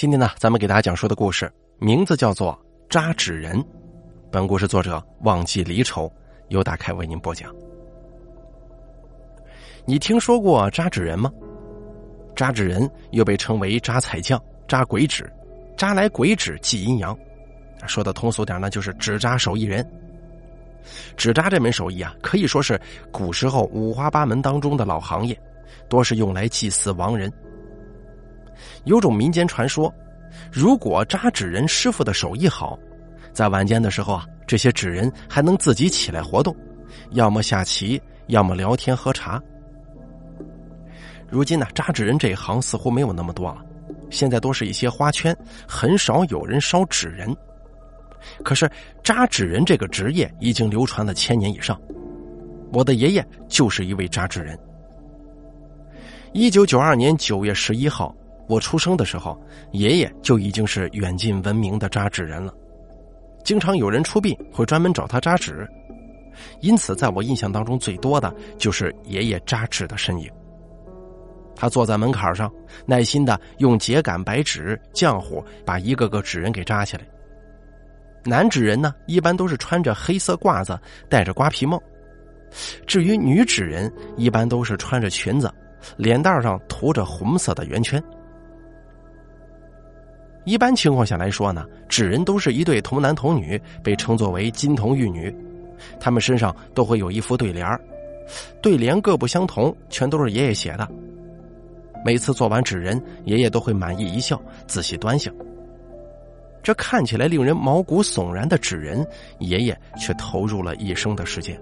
[0.00, 3.62] 今天呢，咱们给大家讲述的故事名字叫做《扎纸人》。
[4.32, 6.10] 本故事作者忘记离愁，
[6.48, 7.54] 由大开为您播讲。
[9.84, 11.30] 你听说过扎纸人吗？
[12.34, 15.30] 扎纸人又被称为扎彩匠、扎鬼纸、
[15.76, 17.14] 扎来鬼纸祭阴阳。
[17.86, 19.86] 说的通俗点呢，就是纸扎手艺人。
[21.14, 22.80] 纸扎这门手艺啊，可以说是
[23.12, 25.38] 古时候五花八门当中的老行业，
[25.90, 27.30] 多是用来祭祀亡人。
[28.84, 29.92] 有种民间传说，
[30.50, 32.78] 如果扎纸人师傅的手艺好，
[33.32, 36.54] 在晚间的时候啊，这些纸人还能自己起来活动，
[37.10, 39.40] 要么下棋，要么聊天喝茶。
[41.28, 43.64] 如今呢，扎纸人这一行似乎没有那么多了，
[44.10, 45.36] 现在都是一些花圈，
[45.68, 47.36] 很少有人烧纸人。
[48.44, 48.70] 可是
[49.02, 51.80] 扎纸人这个职业已经流传了千年以上，
[52.72, 54.58] 我的爷爷就是一位扎纸人。
[56.32, 58.14] 一九九二年九月十一号。
[58.50, 59.40] 我出生的时候，
[59.70, 62.52] 爷爷就已经是远近闻名的扎纸人了，
[63.44, 65.64] 经常有人出殡会专门找他扎纸，
[66.60, 70.28] 因此在我印象当中最多的就是爷爷扎纸的身影。
[71.54, 72.52] 他坐在门槛上，
[72.84, 77.04] 耐心的用秸秆、白纸、浆糊把一个个纸人给扎起来。
[78.24, 80.76] 男纸人呢，一般都是穿着黑色褂子，
[81.08, 81.78] 戴着瓜皮帽；
[82.84, 85.48] 至于女纸人，一般都是穿着裙子，
[85.96, 88.02] 脸蛋上涂着红色的圆圈。
[90.50, 95.32] 一般情况下来说呢，纸人都是一对童男童女，被称作为金童玉女。
[96.00, 97.80] 他们身上都会有一副对联
[98.60, 100.88] 对联各不相同，全都是爷爷写的。
[102.04, 105.32] 每次做完纸人，爷爷都会满意一笑，仔细端详。
[106.64, 109.06] 这看起来令人毛骨悚然的纸人，
[109.38, 111.56] 爷爷却投入了一生的时间。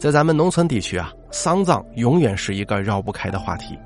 [0.00, 3.78] 在咱们农村地区啊，丧葬永远是一个绕不开的话题。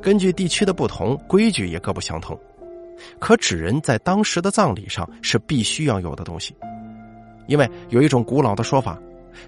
[0.00, 2.38] 根据地区的不同，规矩也各不相同。
[3.18, 6.54] 可纸人在当时的葬礼上是必须要有的东西，
[7.46, 8.98] 因为有一种古老的说法，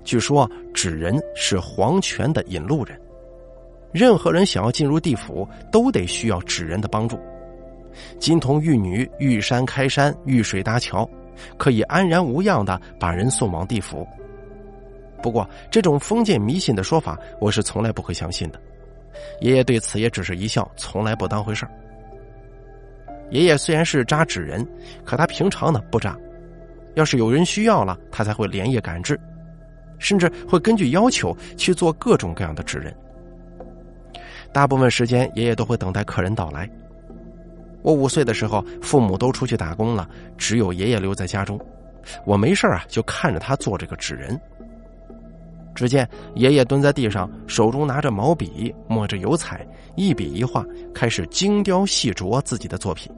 [0.05, 2.97] 据说纸人是黄泉的引路人，
[3.93, 7.19] 任何人想要进入地府，都得需要纸人的帮助。
[8.21, 11.09] 金童玉女遇山开山，遇水搭桥，
[11.59, 14.07] 可以安然无恙的把人送往地府。
[15.21, 18.61] 不过，这种封建迷信的说法，我是从来不会相信的。
[19.41, 21.67] 爷爷对此也只是一笑，从来不当回事
[23.31, 24.67] 爷爷虽然是扎纸人，
[25.05, 26.17] 可他平常呢不扎，
[26.95, 29.19] 要是有人需要了，他才会连夜赶制，
[29.99, 32.95] 甚至会根据要求去做各种各样的纸人。
[34.53, 36.69] 大部分时间，爷爷都会等待客人到来。
[37.83, 41.59] 我五岁的时候，父母都出去打工了，只有爷爷留在家中，
[42.27, 44.39] 我没事啊，就看着他做这个纸人。
[45.81, 53.11] 只见爷爷蹲在地上，手中拿着毛笔，抹着油彩，一笔一画开始精雕细琢自己的作品。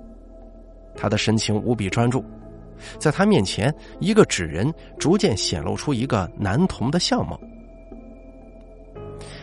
[0.95, 2.25] 他的神情无比专注，
[3.01, 7.37] 在他面前，一个纸人逐渐显露出一个男童的相貌。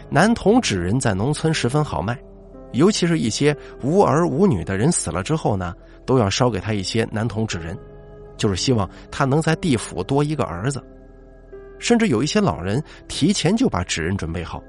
[0.10, 2.18] 男童纸人在农村十分好卖，
[2.72, 3.54] 尤其是一些
[3.84, 5.76] 无儿无女的人死了之后呢，
[6.06, 7.78] 都要烧给他一些男童纸人，
[8.38, 10.82] 就是希望他能在地府多一个儿子。
[11.80, 14.62] 甚至有一些老人提前就把纸人准备好，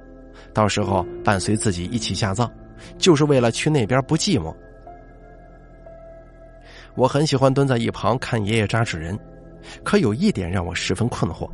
[0.54, 2.50] 到时候伴随自己一起下葬，
[2.96, 4.54] 就是为了去那边不寂寞。
[6.94, 9.18] 我很喜欢蹲在一旁看爷爷扎纸人，
[9.84, 11.48] 可有一点让我十分困惑：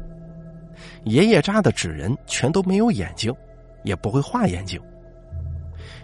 [1.04, 3.34] 爷爷扎的纸人全都没有眼睛，
[3.82, 4.80] 也不会画眼睛。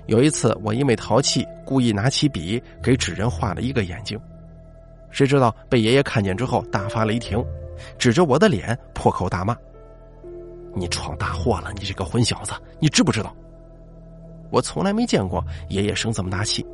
[0.06, 4.20] 有一次，我因为淘气，故意拿起笔给纸人画了一个眼睛，
[5.10, 7.42] 谁知道被爷爷看见之后大发雷霆。
[7.98, 9.56] 指着我的脸破口大骂
[10.74, 11.72] ：“你闯大祸了！
[11.74, 13.34] 你这个混小子，你知不知道？”
[14.50, 16.66] 我从来没见过爷爷生这么大气。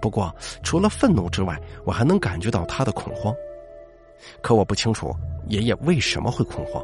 [0.00, 3.34] 不过，除了愤怒之外，我还能感觉到他的恐慌。
[4.42, 5.14] 可我不清楚
[5.48, 6.82] 爷爷为什么会恐慌。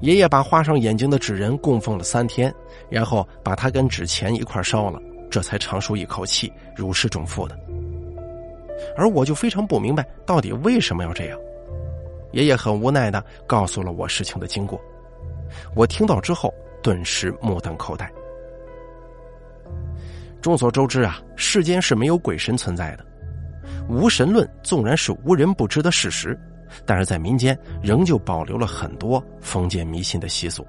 [0.00, 2.54] 爷爷把画上眼睛的纸人供奉了三天，
[2.90, 5.00] 然后把它跟纸钱一块烧了，
[5.30, 7.58] 这才长舒一口气，如释重负的。
[8.96, 11.38] 而我就非常不明白，到底为什么要这样？
[12.32, 14.80] 爷爷很无奈的告诉了我事情的经过。
[15.76, 18.10] 我听到之后，顿时目瞪口呆。
[20.42, 23.06] 众所周知啊，世间是没有鬼神存在的，
[23.88, 26.38] 无神论纵然是无人不知的事实，
[26.84, 30.66] 但是在民间仍旧保留了很多封建迷信的习俗，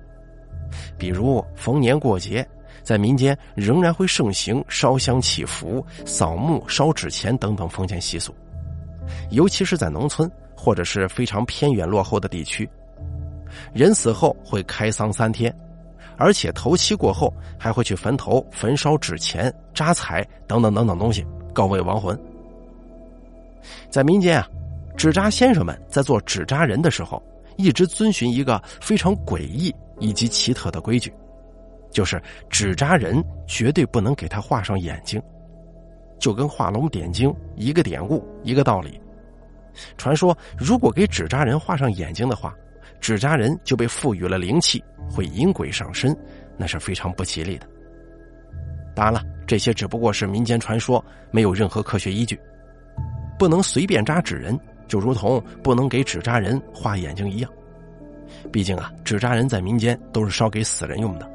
[0.98, 2.48] 比如逢年过节。
[2.86, 8.34] 在民间仍然会盛行烧香祈福、扫墓、烧纸钱等等封建习俗，
[9.32, 12.70] 尤其是在农村或者是非常偏远落后的地区，
[13.74, 15.54] 人死后会开丧三天，
[16.16, 22.18] 而且头七过后还会去坟头焚烧纸钱、扎彩等等等等东西，告慰亡魂。
[23.90, 24.48] 在民间啊，
[24.96, 27.20] 纸扎先生们在做纸扎人的时候，
[27.58, 31.12] 一直遵循一个非常诡异以及奇特的规矩，
[31.96, 35.22] 就是纸扎人绝对不能给他画上眼睛，
[36.20, 39.00] 就跟画龙点睛一个典故一个道理。
[39.96, 42.54] 传说，如果给纸扎人画上眼睛的话，
[43.00, 46.14] 纸扎人就被赋予了灵气，会引鬼上身，
[46.58, 47.66] 那是非常不吉利的。
[48.94, 51.02] 当然了，这些只不过是民间传说，
[51.32, 52.38] 没有任何科学依据。
[53.40, 57.50] 不能随便扎纸人，就如同不能给纸扎人画眼睛一样。
[58.52, 61.35] 毕竟啊，纸扎人在民间都是烧给死人用的。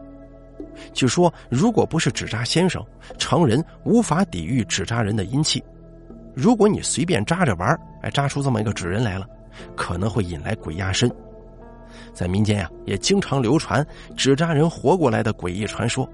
[0.93, 2.85] 据说，如果不是纸扎先生，
[3.19, 5.63] 常人无法抵御纸扎人的阴气。
[6.35, 9.27] 如果你随便扎着玩哎，扎出这么一个纸人来了，
[9.77, 11.11] 可能会引来鬼压身。
[12.13, 13.85] 在民间呀，也经常流传
[14.17, 16.09] 纸扎人活过来的诡异传说。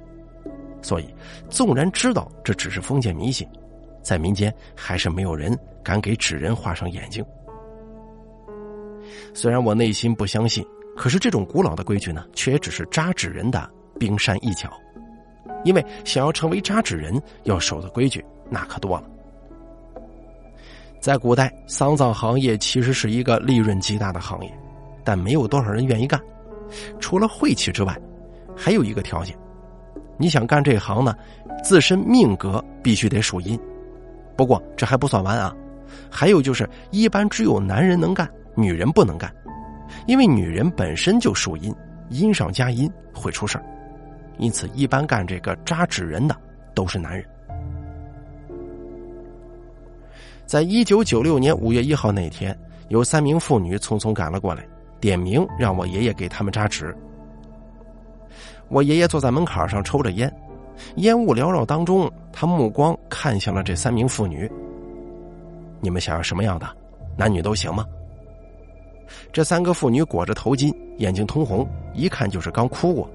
[0.83, 1.15] 所以，
[1.51, 3.47] 纵然知道这只是封建迷信，
[4.03, 7.25] 在民间还是没有人敢给纸人画上眼睛。
[9.35, 10.65] 虽然我内心不相信，
[10.97, 14.71] 可是这种古老的规矩呢，却也只是扎纸人的冰山一角。
[15.65, 19.05] 因为想要成为扎纸人，要守的规矩那可多了。
[21.01, 24.53] 在古代，丧葬行业其实是一个利润极大的行业，
[25.05, 26.21] 但没有多少人愿意干。
[26.99, 27.97] 除了晦气之外，
[28.57, 29.37] 还有一个条件：
[30.17, 31.15] 你想干这行呢，
[31.63, 33.59] 自身命格必须得属阴。
[34.37, 35.55] 不过这还不算完啊，
[36.11, 39.33] 还有就是，一般只有男人能干，女人不能干，
[40.07, 41.75] 因为女人本身就属阴，
[42.09, 43.65] 阴上加阴会出事儿
[44.39, 46.37] 因此，一般干这个扎纸人的
[46.75, 47.27] 都是男人。
[50.45, 52.57] 在一九九六年五月一号那天，
[52.89, 54.65] 有三名妇女匆匆赶了过来，
[55.01, 56.97] 点名让我爷爷给他们扎纸。
[58.69, 60.33] 我爷爷坐在门槛上抽着烟，
[60.97, 64.51] 烟雾缭绕当中，他目光看向了这三名妇女。
[65.81, 66.67] 你们想要什么样的？
[67.17, 67.85] 男女都行吗？
[69.33, 73.09] 这三个妇女裹着头巾，眼睛通红，一看就是刚哭过。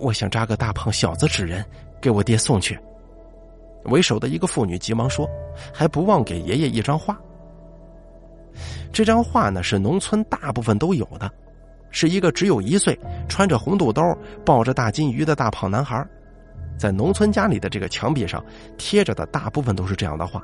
[0.00, 1.64] 我想扎个大胖小子纸人，
[2.00, 2.78] 给我爹送去。
[3.84, 5.28] 为首的一个妇女急忙说
[5.72, 7.18] ：“还不忘给爷爷一张画。
[8.92, 11.30] 这张画呢是农村大部分都有的，
[11.90, 12.98] 是一个只有一岁、
[13.28, 14.02] 穿着红肚兜、
[14.44, 16.04] 抱着大金鱼的大胖男孩，
[16.78, 18.44] 在农村家里的这个墙壁上
[18.76, 20.42] 贴着的大部分都是这样的画。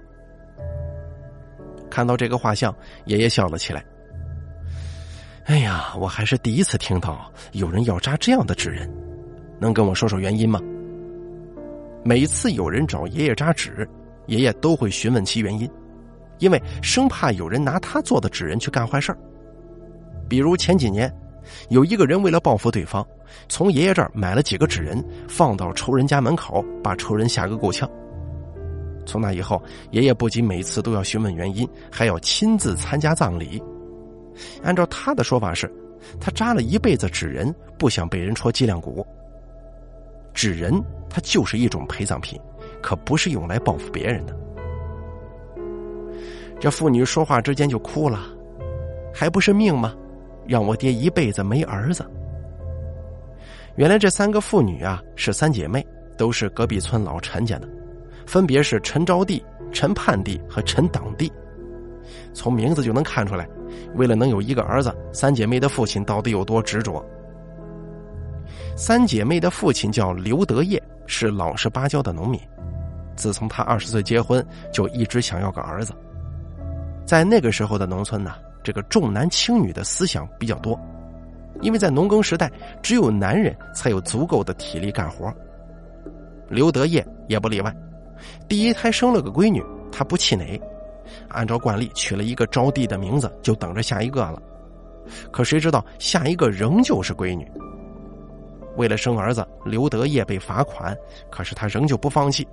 [1.90, 2.74] 看到这个画像，
[3.06, 3.84] 爷爷笑了起来。
[5.44, 8.90] 哎呀，我还是第一次听到有人要扎这样的纸人，
[9.58, 10.60] 能跟我说说原因吗？”
[12.04, 13.88] 每次有人找爷爷扎纸，
[14.26, 15.68] 爷爷都会询问其原因，
[16.38, 19.18] 因为生怕有人拿他做的纸人去干坏事儿
[20.28, 21.12] 比如前几年，
[21.68, 23.06] 有一个人为了报复对方，
[23.48, 27.88] 从爷爷这儿买了几个纸人，放到仇人家门口，把仇人吓个够呛。
[29.04, 33.62] 从那以后，爷爷不仅每次都要询问原因，还要亲自参加葬礼。
[34.62, 35.72] 按照他的说法是，
[36.20, 39.06] 他扎了一辈子纸人，不想被人戳脊梁骨。
[40.36, 42.38] 纸人，它就是一种陪葬品，
[42.82, 44.36] 可不是用来报复别人的。
[46.60, 48.20] 这妇女说话之间就哭了，
[49.14, 49.94] 还不是命吗？
[50.46, 52.04] 让我爹一辈子没儿子。
[53.76, 55.84] 原来这三个妇女啊是三姐妹，
[56.18, 57.66] 都是隔壁村老陈家的，
[58.26, 61.30] 分别是陈招娣、陈盼娣和陈党娣。
[62.34, 63.48] 从名字就能看出来，
[63.94, 67.02] 为了能有一个儿子，三姐妹的父亲到底有多执着。
[68.76, 72.40] 三姐妹的父亲叫刘德业，是老实巴交的农民。
[73.16, 75.94] 自从他二十岁结婚，就一直想要个儿子。
[77.06, 80.78] 在那个时候的农村呢，这个重男轻女的思想比较多，
[81.62, 82.50] 因为在农耕时代，
[82.82, 85.32] 只有男人才有足够的体力干活。
[86.48, 87.74] 刘德业也不例外，
[88.48, 90.60] 第一胎生了个闺女，他不气馁，
[91.28, 94.42] 按照惯例取了一个招娣的名字，就等着下一个了。
[95.30, 97.50] 可谁知道下一个仍旧是闺女。
[98.76, 100.96] 为了生儿子，刘德业被罚款，
[101.30, 102.46] 可是他仍旧不放弃。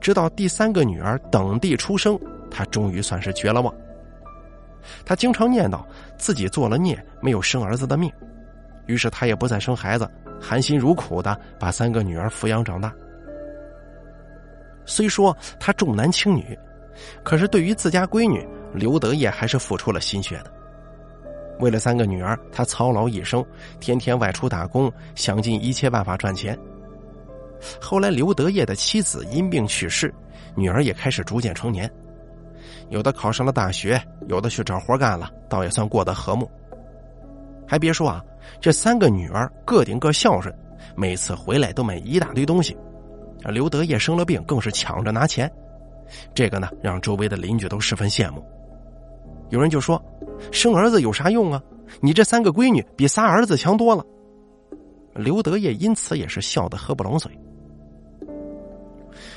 [0.00, 2.18] 直到第三个女儿等地出生，
[2.50, 3.74] 他终于算是绝了望。
[5.04, 5.84] 他经常念叨
[6.18, 8.12] 自己做了孽，没有生儿子的命，
[8.86, 10.08] 于是他也不再生孩子，
[10.40, 12.92] 含辛茹苦的把三个女儿抚养长大。
[14.84, 16.58] 虽说他重男轻女，
[17.22, 20.52] 可是对于自家闺女，刘德业还是付出了心血的。
[21.62, 23.44] 为了三个女儿，他操劳一生，
[23.78, 26.58] 天天外出打工，想尽一切办法赚钱。
[27.80, 30.12] 后来，刘德业的妻子因病去世，
[30.56, 31.88] 女儿也开始逐渐成年，
[32.88, 36.50] 有的考上了大学，有的去找活干了，倒也算过得和睦。
[37.64, 38.20] 还别说啊，
[38.60, 40.52] 这三个女儿个顶个孝顺，
[40.96, 42.76] 每次回来都买一大堆东西。
[43.44, 45.48] 刘德业生了病，更是抢着拿钱，
[46.34, 48.44] 这个呢让周围的邻居都十分羡慕。
[49.50, 50.02] 有人就说
[50.50, 51.62] ：“生儿子有啥用啊？
[52.00, 54.04] 你这三个闺女比仨儿子强多了。”
[55.14, 57.30] 刘德业因此也是笑得合不拢嘴。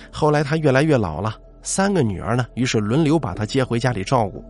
[0.09, 4.41] 后来他越来越老了，三个女儿呢，于是轮流把他接回家里照顾。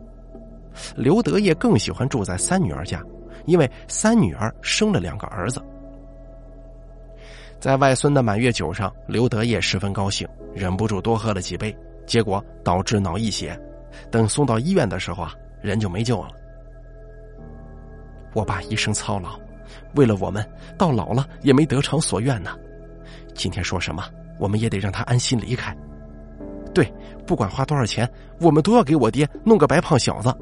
[0.95, 3.01] 刘德业更喜欢住在三女儿家，
[3.45, 5.59] 因为三女儿生了两个儿子。
[7.59, 13.59] 在外孙的满月酒上，刘德业十分高兴，忍不住多喝了几杯，结果导致脑溢血。
[14.11, 16.29] 等送到医院的时候啊，人就没救了。
[18.35, 19.39] 我爸一生操劳，
[19.95, 20.45] 为了我们，
[20.77, 22.51] 到老了也没得偿所愿呢。
[23.33, 24.03] 今天说什么，
[24.37, 25.75] 我们也得让他安心离开。
[26.73, 26.93] 对，
[27.25, 28.07] 不管花多少钱，
[28.41, 30.35] 我们都要给我爹弄个白胖小子。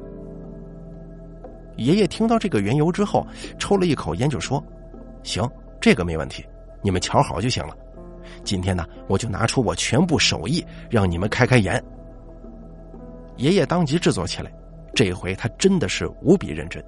[1.76, 3.24] 爷爷听到这个缘由之后，
[3.58, 4.62] 抽了一口烟，就说
[5.22, 5.48] ：“行，
[5.80, 6.44] 这个没问题。”
[6.82, 7.76] 你们瞧好就行了。
[8.42, 11.82] 今天呢，我就拿出我全部手艺，让你们开开眼。
[13.36, 14.52] 爷爷当即制作起来，
[14.94, 16.84] 这回他真的是无比认真。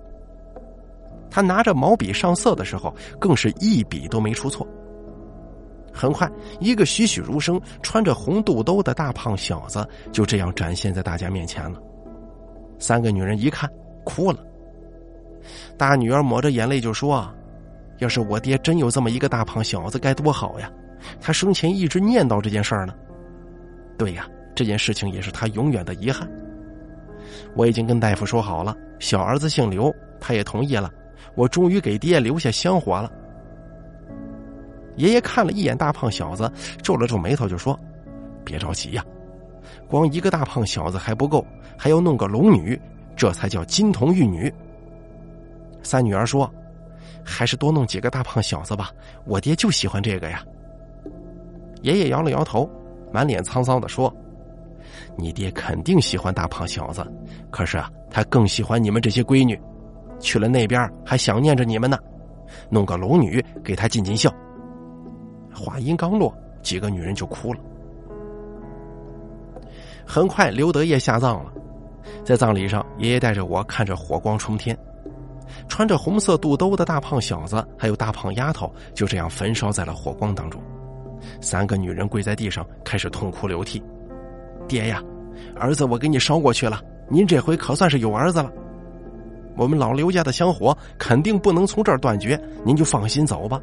[1.31, 4.67] 他拿着毛笔上色的时候，更是一笔都没出错。
[5.93, 6.31] 很快，
[6.61, 11.81] 一个栩栩如生、穿着红肚兜的大胖小子就这样展现在大家面前了。
[12.79, 13.71] 三个女人一看，
[14.05, 14.39] 哭了。
[15.79, 17.27] 大女儿抹着眼泪就说。
[17.99, 20.71] 要是我爹真有这么一个大胖小子，该多好呀！
[21.19, 22.93] 他生前一直念叨这件事儿呢。
[23.97, 26.31] 对呀，这件事情也是他永远的遗憾。
[27.55, 29.91] 我已经跟大夫说好了，小儿子姓刘，
[30.21, 30.93] 他也同意了。
[31.37, 33.13] 我终于给爹留下香火了。
[34.97, 36.51] 爷爷看了一眼大胖小子，
[36.83, 37.79] 皱了皱眉头，就说
[38.45, 39.05] ：“别着急呀，
[39.89, 42.81] 光一个大胖小子还不够，还要弄个龙女，
[43.15, 44.53] 这才叫金童玉女。”
[45.85, 46.51] 三女儿说。
[47.29, 48.93] 还是多弄几个大胖小子吧，
[49.25, 50.45] 我爹就喜欢这个呀。
[51.83, 52.71] 爷爷摇了摇头，
[53.13, 54.15] 满脸沧桑的说
[55.19, 57.05] ：“你爹肯定喜欢大胖小子，
[57.51, 59.61] 可是啊，他更喜欢你们这些闺女，
[60.19, 61.99] 去了那边还想念着你们呢。
[62.71, 64.33] 弄个龙女给他尽尽孝。”
[65.55, 67.61] 话音刚落，几个女人就哭了。
[70.07, 71.53] 很快，刘德业下葬了，
[72.25, 74.77] 在葬礼上，爷爷带着我看着火光冲天。
[75.69, 80.61] 穿着红色肚兜的大胖小子，还有大胖丫头，就这样焚烧在了火光当中。
[81.41, 83.83] 三个女人跪在地上，开始痛哭流涕。
[84.69, 85.03] 爹呀，
[85.59, 88.53] 儿子我给你烧过去了，您这回可算是有儿子了。
[89.57, 93.61] 我们老刘家的香火肯定不能从这儿断绝，您就放心走吧。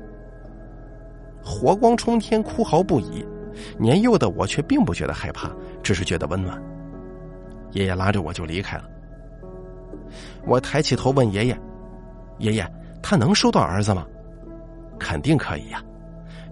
[1.43, 3.25] 火光冲天，哭嚎不已。
[3.77, 5.51] 年幼的我却并不觉得害怕，
[5.83, 6.59] 只是觉得温暖。
[7.71, 8.85] 爷爷拉着我就离开了。
[10.45, 11.57] 我抬起头问爷爷。
[12.39, 12.67] 爷爷，
[13.01, 14.05] 他能收到儿子吗？
[14.99, 15.83] 肯定可以呀！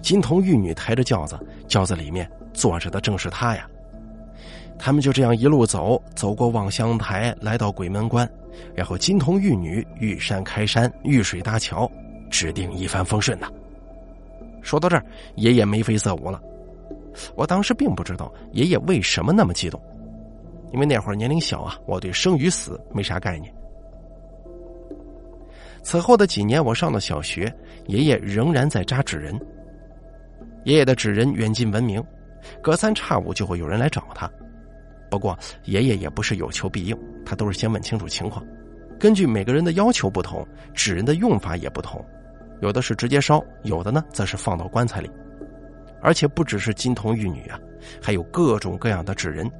[0.01, 3.67] 金童玉女抬着轿子，轿子里面坐着的正是他呀。
[4.83, 8.27] 他们就这样一路走，走过望乡台，来到鬼门关，
[8.73, 11.89] 然后金童玉女遇山开山，遇水搭桥，
[12.31, 13.47] 指定一帆风顺呐。
[14.63, 16.41] 说到这儿，爷爷眉飞色舞了。
[17.35, 19.79] 我当时并不知道爷爷为什么那么激动，
[20.73, 23.53] 因为那会儿年龄小啊，我对生与死没啥概念。
[25.83, 27.53] 此后的几年，我上了小学，
[27.85, 29.39] 爷爷仍然在扎纸人。
[30.63, 32.03] 爷爷的纸人远近闻名，
[32.63, 34.27] 隔三差五就会有人来找他。
[35.11, 38.43] 不过，爷爷也不是有求必应，他都是先问清楚情况。
[38.97, 42.03] 根据每个人的要求不同，纸人的用法也不同，
[42.61, 45.11] 有的是直接烧，有的呢则是放到棺材里。
[46.01, 47.59] 而且不只是金童玉女啊，
[48.01, 49.51] 还有各种各样的纸人，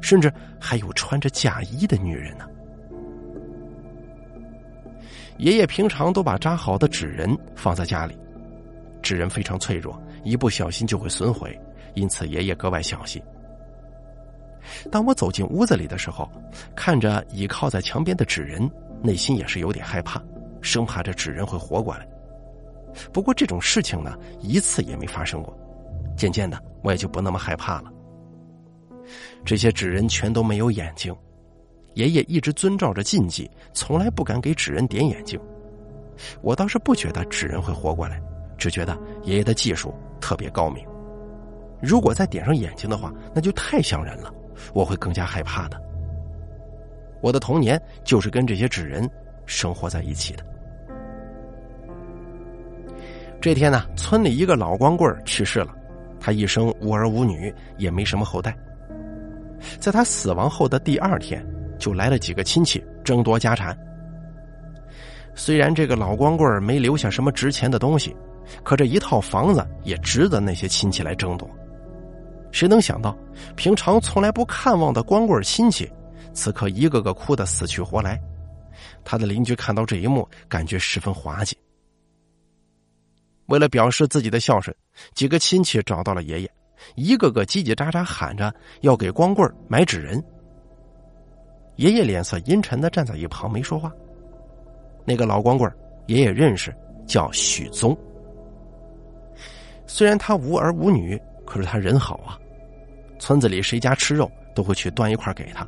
[0.00, 2.44] 甚至还有穿着嫁衣的女人呢。
[5.38, 8.18] 爷爷平常都把扎好的纸人放在家里，
[9.02, 11.56] 纸人非常脆弱，一不小心就会损毁，
[11.94, 13.22] 因此爷爷格外小心。
[14.90, 16.30] 当我走进屋子里的时候，
[16.74, 18.70] 看着倚靠在墙边的纸人，
[19.02, 20.22] 内心也是有点害怕，
[20.60, 22.06] 生怕这纸人会活过来。
[23.12, 25.56] 不过这种事情呢，一次也没发生过，
[26.16, 27.92] 渐渐的我也就不那么害怕了。
[29.44, 31.14] 这些纸人全都没有眼睛。
[31.94, 35.40] 爷爷一直遵照着禁忌，从来不敢给纸人点眼睛。
[36.42, 38.20] 我倒是不觉得纸人会活过来，
[38.58, 40.84] 只觉得爷爷的技术特别高明。
[41.80, 44.32] 如果再点上眼睛的话，那就太像人了，
[44.74, 45.80] 我会更加害怕的。
[47.20, 49.08] 我的童年就是跟这些纸人
[49.46, 50.44] 生活在一起的。
[53.40, 55.74] 这天呢，村里一个老光棍去世了，
[56.18, 58.56] 他一生无儿无女，也没什么后代。
[59.80, 61.44] 在他死亡后的第二天。
[61.78, 63.76] 就来了几个亲戚争夺家产。
[65.34, 68.16] 虽然这个老光棍没留下什么值钱的东西，
[68.62, 71.46] 可这一套房子也值得那些亲戚来争夺。
[72.56, 73.14] 谁能想到，
[73.54, 75.92] 平常从来不看望的光棍亲戚，
[76.32, 78.18] 此刻一个个哭得死去活来。
[79.04, 81.54] 他的邻居看到这一幕，感觉十分滑稽。
[83.48, 84.74] 为了表示自己的孝顺，
[85.12, 86.50] 几个亲戚找到了爷爷，
[86.94, 90.24] 一个个叽叽喳喳喊着要给光棍买纸人。
[91.74, 93.92] 爷爷脸色阴沉的站在一旁没说话。
[95.04, 95.70] 那个老光棍
[96.06, 96.74] 爷爷认识，
[97.06, 97.94] 叫许宗。
[99.86, 102.40] 虽然他无儿无女，可是他人好啊。
[103.18, 105.66] 村子里谁家吃肉，都会去端一块给他。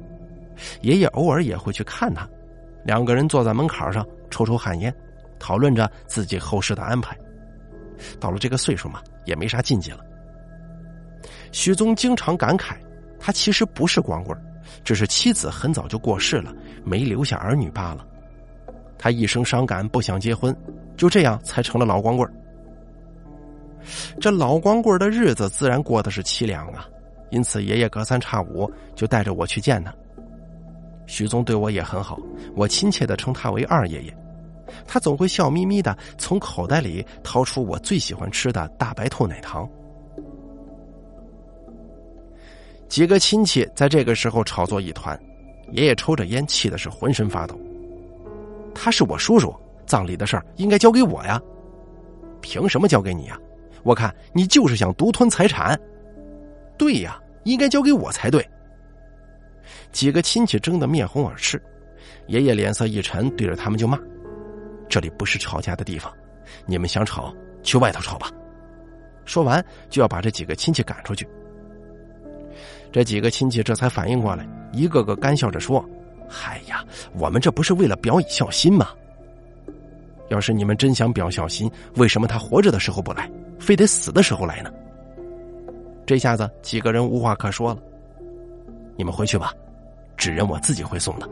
[0.82, 2.28] 爷爷偶尔也会去看他。
[2.84, 4.94] 两个人坐在门槛上抽抽旱烟，
[5.38, 7.16] 讨论着自己后事的安排。
[8.20, 10.00] 到了这个岁数嘛，也没啥禁忌了。
[11.52, 12.76] 许宗经常感慨，
[13.18, 14.38] 他其实不是光棍，
[14.84, 18.06] 只是妻子很早就过世了，没留下儿女罢了。
[18.96, 20.56] 他一生伤感，不想结婚，
[20.96, 22.28] 就这样才成了老光棍。
[24.20, 26.86] 这老光棍的日子自然过得是凄凉啊，
[27.30, 29.94] 因此爷爷隔三差五就带着我去见他。
[31.06, 32.18] 许宗对我也很好，
[32.54, 34.16] 我亲切的称他为二爷爷。
[34.86, 39.68] 他总会笑眯眯的从口袋里掏出我最喜欢吃的大白兔奶糖。
[42.88, 45.18] 几个亲戚在这个时候吵作一团，
[45.72, 47.58] 爷爷抽着烟，气的是浑身发抖。
[48.74, 49.54] 他是我叔叔，
[49.86, 51.40] 葬礼的事儿应该交给我呀，
[52.40, 53.38] 凭什么交给你呀？
[53.82, 55.78] 我看你就是想独吞财产。
[56.78, 58.48] 对呀，应该交给我才对。
[59.90, 61.60] 几个亲戚争得面红耳赤，
[62.28, 63.98] 爷爷脸色一沉，对着他们就骂。
[64.88, 66.12] 这里不是吵架的地方，
[66.64, 68.30] 你们想吵去外头吵吧。
[69.24, 71.28] 说完就要把这几个亲戚赶出去。
[72.90, 75.84] 这几个亲戚这才反应过来，一个个干笑着说
[76.26, 76.82] ：“嗨呀，
[77.14, 78.88] 我们这不是为了表以孝心吗？
[80.30, 84.70] 要是你们真想表孝心，为什么他活着的时候不来，非得死的时候来呢？”
[86.08, 87.80] 这下子几个人无话可说了。
[88.96, 89.52] 你们回去吧，
[90.16, 91.28] 纸人我自己会送的。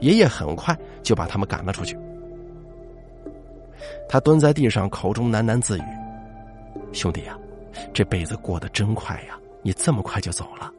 [0.00, 1.98] 爷爷很快就把他们赶了出去。
[4.08, 5.82] 他蹲在地上，口中喃喃自语
[6.94, 7.36] ：“兄弟呀，
[7.92, 9.36] 这辈子过得真快呀！
[9.62, 10.70] 你这么快就走了，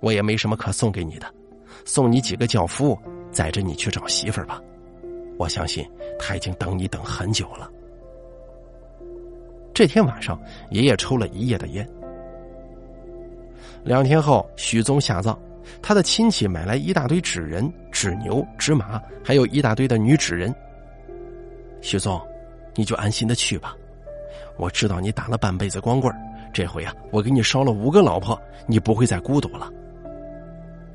[0.00, 1.26] 我也没什么可送给你的，
[1.84, 2.98] 送你几个轿夫，
[3.30, 4.58] 载着你去找媳妇儿吧。
[5.38, 5.86] 我相信
[6.18, 7.70] 他已经等你等很久了。”
[9.74, 10.38] 这天晚上，
[10.70, 11.88] 爷爷抽了一夜的烟。
[13.82, 15.38] 两天后，许宗下葬，
[15.80, 20.54] 他的亲戚买来一大堆纸人、纸牛、纸马，还有一大堆的女纸人。
[21.80, 22.20] 许宗，
[22.74, 23.74] 你就安心的去吧。
[24.56, 26.14] 我知道你打了半辈子光棍
[26.52, 29.68] 这回啊，我给你烧了五个老婆，你不会再孤独了。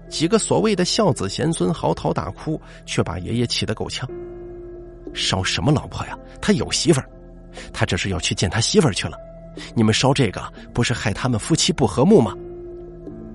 [0.08, 4.08] 几个所谓的孝子贤孙嚎啕大哭，却把爷爷气得够呛。
[5.14, 6.18] 烧什么老婆呀？
[6.40, 7.10] 他有媳妇儿，
[7.74, 9.18] 他这是要去见他媳妇儿去了。
[9.74, 10.42] 你们烧这个，
[10.74, 12.34] 不是害他们夫妻不和睦吗？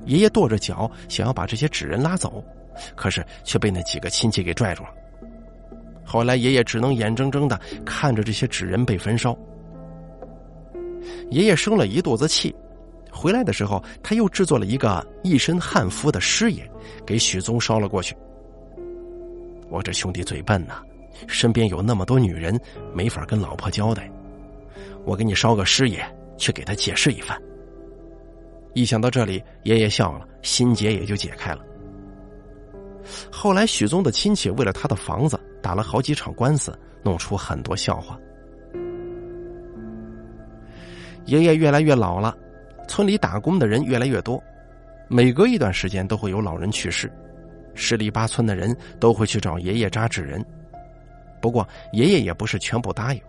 [0.07, 2.43] 爷爷跺着脚想要把这些纸人拉走，
[2.97, 4.91] 可是却被那几个亲戚给拽住了。
[6.05, 9.37] 后来，爷爷只能眼睁睁的看着这些纸人被焚烧。
[11.31, 12.55] 爷爷生了一肚子气，
[13.11, 16.69] 回来的时候，他又制作了一个一身汉服的师爷，
[17.07, 18.17] 给许宗烧了过去。
[19.71, 20.83] 我这兄弟嘴笨呐，
[21.27, 22.61] 身边有那么多女人，
[22.93, 24.11] 没法跟老婆交代。
[25.05, 26.05] 我给你烧个师爷，
[26.37, 27.41] 去给他解释一番。
[28.75, 31.65] 一想到这里，爷爷笑了，心结也就解开了。
[33.31, 35.39] 后来，许宗的亲戚为了他的房子。
[35.63, 38.19] 打了好几场官司，弄出很多笑话。
[41.25, 42.37] 爷爷越来越老了，
[42.89, 44.43] 村里打工的人越来越多，
[45.07, 47.09] 每隔一段时间都会有老人去世，
[47.77, 50.45] 十里八村的人都会去找爷爷扎纸人。
[51.41, 53.23] 不过，爷爷也不是全部答应，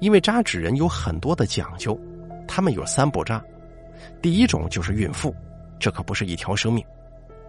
[0.00, 1.98] 因为扎纸人有很多的讲究，
[2.46, 3.42] 他们有三不扎。
[4.20, 5.34] 第一种就是孕妇，
[5.78, 6.84] 这可不是一条生命，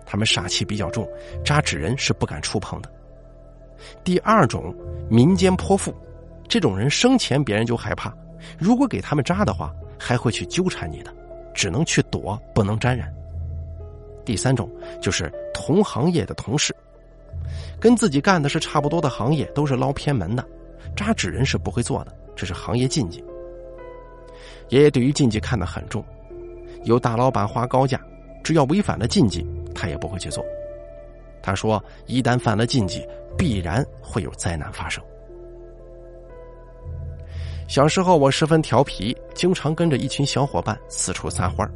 [0.05, 1.07] 他们煞气比较重，
[1.43, 2.89] 扎纸人是不敢触碰的。
[4.03, 4.73] 第二种
[5.09, 5.93] 民间泼妇，
[6.47, 8.13] 这种人生前别人就害怕，
[8.57, 11.13] 如果给他们扎的话，还会去纠缠你的，
[11.53, 13.13] 只能去躲，不能沾染。
[14.25, 14.69] 第三种
[15.01, 16.75] 就是同行业的同事，
[17.79, 20.45] 跟自己干的是差不多的行业，都是捞偏门的，
[20.97, 23.23] 扎纸人是不会做的，这是行业禁忌。
[24.69, 26.03] 爷爷对于禁忌看得很重，
[26.83, 28.01] 有大老板花高价，
[28.43, 30.43] 只要违反了禁忌，他也不会去做。
[31.41, 33.07] 他说：“一旦犯了禁忌，
[33.37, 35.01] 必然会有灾难发生。”
[37.69, 41.69] 小时候我十分调皮，经常跟着一群小伙伴四处撒欢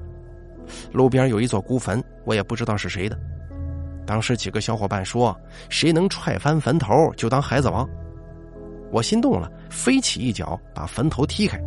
[0.91, 3.17] 路边有一座孤坟，我也不知道是谁的。
[4.05, 7.87] 当时几个小伙伴说：“谁能踹翻坟头，就当孩子王。”
[8.91, 11.59] 我心动了，飞起一脚把坟头踢开。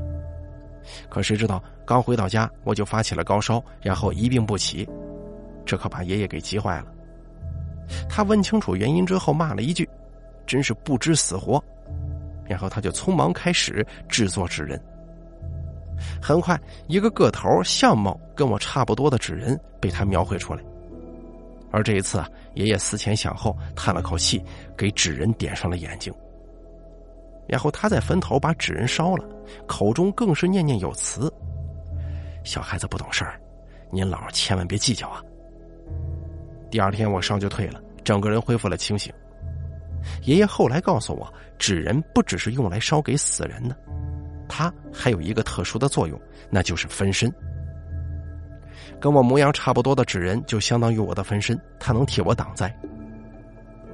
[1.08, 4.88] 可谁知道，刚回到家我就发起了高烧，然后一病不起，
[5.64, 6.86] 这可把爷爷给急坏了。
[8.08, 9.88] 他问清楚原因之后，骂了一句
[10.46, 11.62] ：“真是不知死活。”
[12.46, 14.78] 然后他就匆忙开始制作纸人。
[16.20, 20.62] 很快，一个个头、相貌跟我差不多的纸人被他描绘出来。
[21.70, 24.42] 而这一次啊，爷爷思前想后，叹了口气，
[24.76, 26.12] 给纸人点上了眼睛。
[27.46, 29.24] 然后他在坟头把纸人烧了，
[29.66, 31.32] 口中更是念念有词
[32.44, 33.40] ：“小孩子不懂事儿，
[33.90, 35.22] 您老千万别计较啊。”
[36.70, 39.12] 第二天我烧就退了，整个人恢复了清醒。
[40.22, 43.76] 爷爷后来告诉我，纸人不只是用来烧给死人的，
[44.48, 47.32] 它还有一个特殊的作用，那就是分身。
[49.00, 52.74] 跟我模样差不多的纸人就相当于我的分身，它能替我挡灾。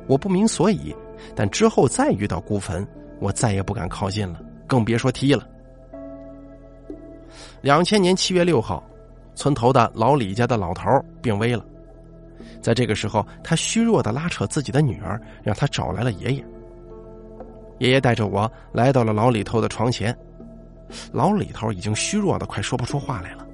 [0.07, 0.95] 我不明所以，
[1.35, 2.87] 但之后再遇到孤坟。
[3.21, 5.47] 我再也不敢靠近了，更别说踢了。
[7.61, 8.83] 两千年七月六号，
[9.35, 10.83] 村头的老李家的老头
[11.21, 11.65] 病危了，
[12.61, 16.45] 在这个时候，他虚弱的拉扯自己的女儿，让他找来了爷爷。
[17.79, 20.17] 爷爷带着我来到了老李头的床前，
[21.13, 23.47] 老李头已经虚弱的快说不出话来了，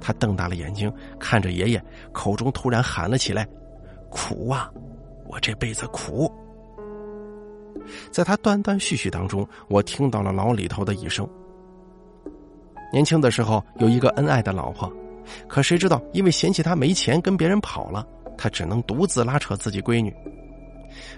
[0.00, 3.46] 他瞪大了眼睛看着爷爷，口中突然喊了起来
[4.10, 4.70] ：“苦啊，
[5.26, 6.30] 我这辈子苦。”
[8.10, 11.28] 在他断断续续当中，我听到了老李头的一声。
[12.92, 14.90] 年轻的时候有一个恩爱的老婆，
[15.48, 18.06] 可谁知道因为嫌弃他没钱跟别人跑了，
[18.38, 20.14] 他只能独自拉扯自己闺女。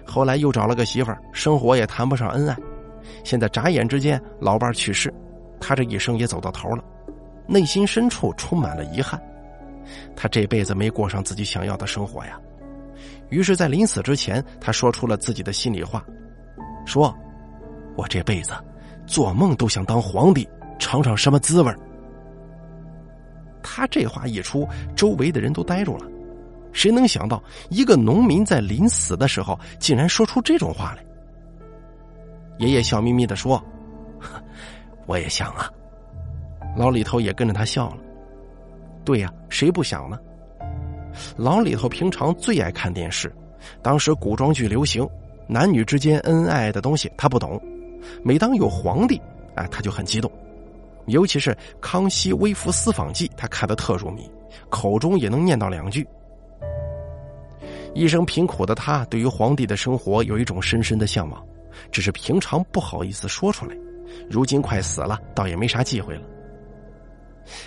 [0.04, 2.56] 后来又找了个媳妇儿，生活也谈不上恩爱。
[3.22, 5.12] 现在眨眼之间，老伴去世，
[5.60, 6.82] 他这一生也走到头了，
[7.46, 9.20] 内心深处充满了遗憾。
[10.16, 12.40] 他这辈子没过上自己想要的生活呀。
[13.28, 16.04] 于是，在临死之前，他说出了自己的心里话。
[16.88, 17.14] 说
[17.94, 18.52] ：“我这辈子
[19.06, 20.48] 做梦都想当皇帝，
[20.78, 21.72] 尝尝什么滋味
[23.62, 26.06] 他这话一出，周围的人都呆住了。
[26.72, 31.04] 谁能想到，一个农民在临死的时候，竟然说出这种话来？
[32.58, 33.62] 爷爷笑眯眯的说
[35.06, 35.70] ：“我也想啊。”
[36.74, 37.98] 老李头也跟着他笑了。
[39.04, 40.18] 对呀，谁不想呢？
[41.36, 43.30] 老李头平常最爱看电视，
[43.82, 45.06] 当时古装剧流行。
[45.48, 47.60] 男女之间恩爱的东西他不懂，
[48.22, 49.20] 每当有皇帝，
[49.54, 50.30] 哎，他就很激动，
[51.06, 54.30] 尤其是《康熙微服私访记》，他看得特入迷，
[54.68, 56.06] 口中也能念叨两句。
[57.94, 61.42] 一生贫苦的他，对于皇帝的生活有一种深深的向往，
[61.90, 63.74] 只是平常不好意思说出来。
[64.28, 66.22] 如今快死了，倒也没啥忌讳了。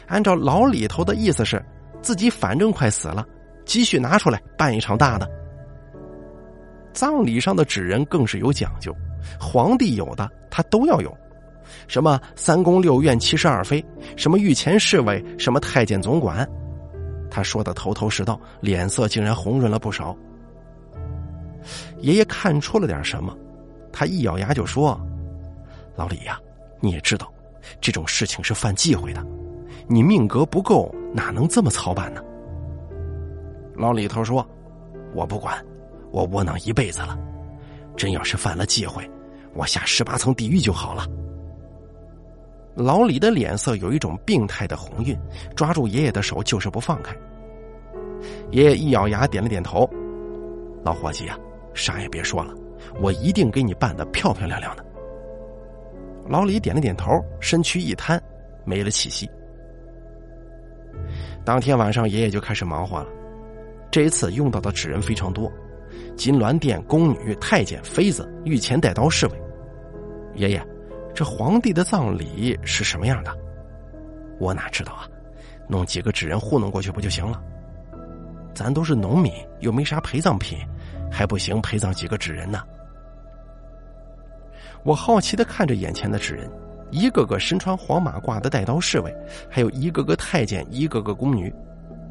[0.07, 1.63] 按照老李头的意思是，
[2.03, 3.25] 自己反正快死了，
[3.65, 5.27] 积蓄拿出来办一场大的。
[6.93, 8.95] 葬礼上的纸人更是有讲究，
[9.39, 11.15] 皇帝有的他都要有，
[11.87, 13.83] 什么三宫六院七十二妃，
[14.15, 16.47] 什么御前侍卫，什么太监总管，
[17.29, 20.15] 他说的头头是道，脸色竟然红润了不少。
[21.99, 23.37] 爷爷看出了点什么，
[23.91, 24.99] 他一咬牙就说
[25.95, 26.39] ：“老李呀，
[26.79, 27.31] 你也知道，
[27.79, 29.25] 这种事情是犯忌讳的，
[29.87, 32.21] 你命格不够，哪能这么操办呢？”
[33.77, 34.45] 老李头说
[35.15, 35.55] ：“我不管。”
[36.11, 37.17] 我窝囊一辈子了，
[37.95, 39.09] 真要是犯了忌讳，
[39.53, 41.05] 我下十八层地狱就好了。
[42.75, 45.17] 老李的脸色有一种病态的红晕，
[45.55, 47.15] 抓住爷爷的手就是不放开。
[48.51, 49.89] 爷爷一咬牙，点了点头
[50.83, 51.37] ：“老伙计呀，
[51.73, 52.53] 啥也别说了，
[53.01, 54.85] 我一定给你办的漂漂亮亮的。”
[56.29, 58.21] 老李点了点头，身躯一瘫，
[58.63, 59.29] 没了气息。
[61.43, 63.07] 当天晚上，爷爷就开始忙活了，
[63.89, 65.51] 这一次用到的纸人非常多。
[66.21, 69.41] 金銮殿宫女、太监、妃子、御前带刀侍卫，
[70.35, 70.63] 爷爷，
[71.15, 73.35] 这皇帝的葬礼是什么样的？
[74.37, 75.09] 我哪知道啊？
[75.67, 77.41] 弄几个纸人糊弄过去不就行了？
[78.53, 80.59] 咱都是农民，又没啥陪葬品，
[81.11, 82.61] 还不行陪葬几个纸人呢？
[84.83, 86.47] 我好奇的看着眼前的纸人，
[86.91, 89.11] 一个个身穿黄马褂的带刀侍卫，
[89.49, 91.51] 还有一个个太监，一个个宫女，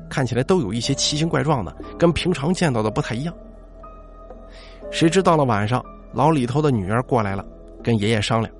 [0.08, 3.32] 看起来都有一些奇形怪状的，跟平常见到的不太一样。
[4.90, 7.44] 谁知到了晚上，老李头的女儿过来了，
[7.82, 8.52] 跟爷爷商量。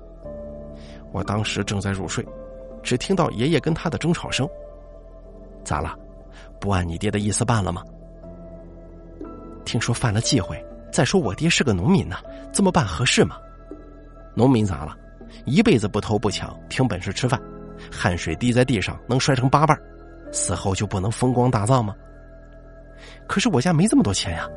[1.11, 2.25] 我当时正在入睡，
[2.81, 4.47] 只听到爷爷跟他的争吵声。
[5.63, 5.95] 咋了？
[6.59, 7.83] 不按你爹的意思办了吗？
[9.65, 10.63] 听说犯了忌讳。
[10.91, 12.17] 再说我爹是个农民呢，
[12.51, 13.37] 这么办合适吗？
[14.33, 14.95] 农民咋了？
[15.45, 17.39] 一辈子不偷不抢，凭本事吃饭，
[17.91, 19.77] 汗水滴在地上能摔成八瓣，
[20.31, 21.95] 死后就不能风光大葬吗？
[23.27, 24.47] 可是我家没这么多钱呀。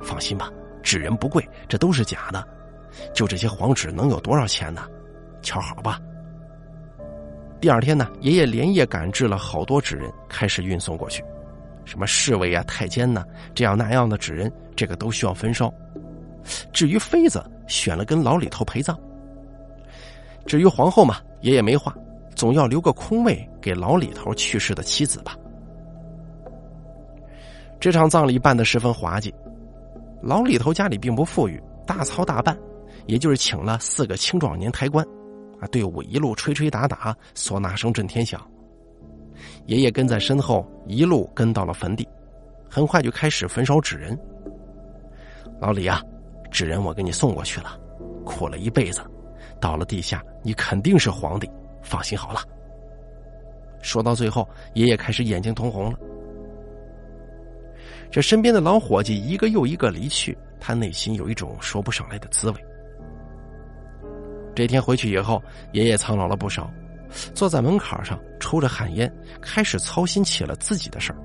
[0.00, 0.48] 放心吧，
[0.86, 2.46] 纸人不贵，这都是假的。
[3.12, 4.86] 就这些黄纸能有多少钱呢？
[5.42, 6.00] 瞧好吧。
[7.60, 11.24] 第二天呢，爷爷连夜赶制了好多纸人，开始运送过去。
[11.84, 15.72] 什么侍卫啊、太监呢，这样那样的纸人，这个都需要焚烧。
[16.72, 18.96] 至于妃子，选了跟老李头陪葬。
[20.46, 21.92] 至于皇后嘛，爷爷没话，
[22.36, 25.36] 总要留个空位给老李头去世的妻子吧。
[27.80, 29.34] 这场葬礼办得十分滑稽，
[30.22, 32.56] 老李头家里并不富裕，大操大办，
[33.06, 35.06] 也就是请了四个青壮年抬棺，
[35.60, 38.40] 啊，队伍一路吹吹打打，唢呐声震天响。
[39.66, 42.08] 爷爷跟在身后，一路跟到了坟地，
[42.68, 44.18] 很快就开始焚烧纸人。
[45.60, 46.02] 老李啊，
[46.50, 47.78] 纸人我给你送过去了，
[48.24, 49.02] 苦了一辈子，
[49.60, 51.48] 到了地下你肯定是皇帝，
[51.82, 52.40] 放心好了。
[53.82, 55.98] 说到最后，爷爷开始眼睛通红了。
[58.10, 62.56] 这身边的老伙计一个又一个离去，他内心有一种说不上来的滋味。
[64.54, 65.42] 这天回去以后，
[65.72, 66.70] 爷爷苍老了不少，
[67.34, 71.18] 坐在门槛上抽着旱烟，开始操心起了自己的事儿。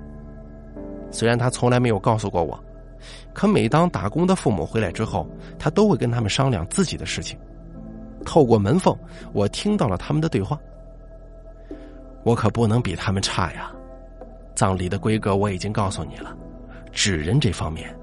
[1.12, 2.62] 虽然他从来没有告诉过我，
[3.34, 5.26] 可每当打工的父母回来之后，
[5.58, 7.40] 他都会跟他们商量自己的事情。
[8.26, 8.96] 透过门缝，
[9.34, 10.60] 我听到了他们的对话。
[12.24, 13.72] 我可不能比他们差呀！
[14.54, 16.36] 葬礼的规格我已经告诉你了。
[16.92, 17.94] 纸人这方面，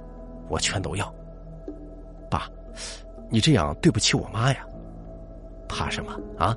[0.48, 1.12] 我全都要。
[2.30, 2.48] 爸，
[3.30, 4.64] 你这样对不起我妈呀！
[5.68, 6.56] 怕什么啊？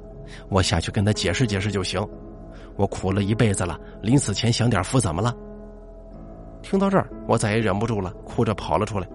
[0.50, 2.06] 我下去跟他解释解释就行。
[2.78, 5.36] 我苦了一辈子了，临死前享点福怎么了？
[6.62, 9.08] 听到这儿，我再也忍不住了，哭着跑了出来，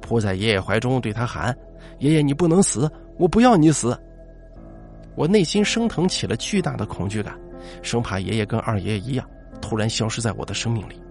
[0.00, 1.54] 扑在爷爷怀中，对他喊
[2.00, 2.90] ：“爷爷，你不能死！
[3.18, 3.98] 我不要你死！”
[5.14, 7.38] 我内心升腾起了巨大的恐惧感，
[7.82, 9.28] 生怕爷爷跟二爷爷一样，
[9.60, 11.01] 突然消失在我的生命里。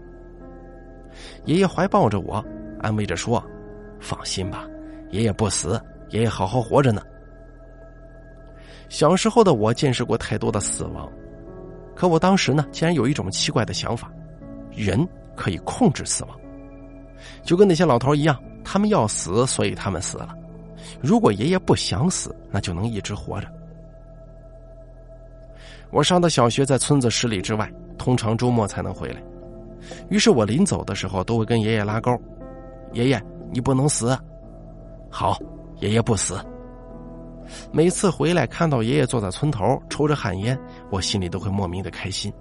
[1.45, 2.43] 爷爷怀抱着我，
[2.79, 3.43] 安慰着说
[3.99, 4.65] ：“放心吧，
[5.09, 7.01] 爷爷不死，爷爷好好活着呢。”
[8.89, 11.09] 小时候的我见识过太多的死亡，
[11.95, 14.11] 可我当时呢，竟然有一种奇怪的想法：
[14.71, 16.37] 人可以控制死亡，
[17.43, 20.35] 就跟那些老头一样，他们要死，所以他们死了。
[20.99, 23.47] 如果爷爷不想死，那就能一直活着。
[25.89, 29.21] 我上的小学在村子十里之外，通常周末才能回来。
[30.09, 32.11] 于是我临走的时候都会跟爷爷拉钩
[32.93, 34.17] ：“爷爷，你不能死。”
[35.09, 35.37] 好，
[35.79, 36.39] 爷爷不死。
[37.71, 40.57] 每次回来看到爷爷坐在村头抽着旱烟，
[40.89, 42.31] 我心里都会莫名的开心。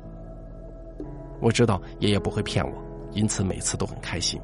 [1.40, 2.72] 我知道爷爷不会骗我，
[3.12, 4.40] 因此每次都很开心。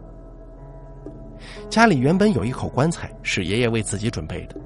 [1.69, 4.57] 家里原本有一口棺材是爷爷为自己准备的，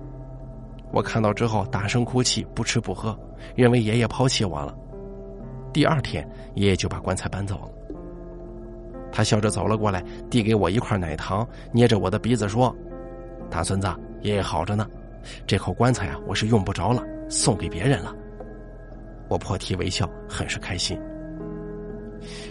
[0.92, 3.18] 我看到之后大声哭泣，不吃不喝，
[3.54, 4.74] 认为爷爷抛弃我了。
[5.72, 7.68] 第二天，爷爷就把棺材搬走了。
[9.12, 12.74] 他笑着走了过来，递给我一块奶糖，捏着我的鼻子说
[13.50, 13.88] ：“大孙子，
[14.22, 14.86] 爷爷好着呢。
[15.46, 18.14] 这口棺材啊，我是用不着了，送给别人了。”
[19.28, 20.98] 我破涕为笑，很是开心。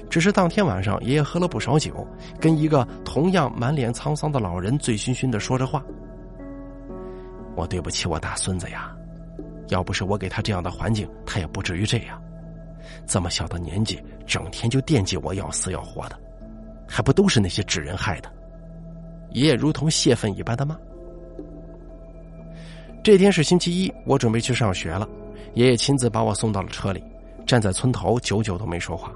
[0.09, 2.07] 只是当天晚上，爷爷喝了不少酒，
[2.39, 5.83] 跟一个同样满脸沧桑的老人醉醺醺的说着话。
[7.55, 8.95] 我对不起我大孙子呀，
[9.67, 12.19] 要不是我给他这样的环境，他也不至于这样。
[13.05, 16.19] 这么小的年纪，整天就惦记我要死要活的。
[16.89, 18.29] 还不都是那些纸人害的？
[19.31, 20.75] 爷爷如同泄愤一般的骂。
[23.03, 25.07] 这天是星期一，我准备去上学了。
[25.53, 27.03] 爷爷亲自把我送到了车里，
[27.45, 29.13] 站在村头，久久都没说话。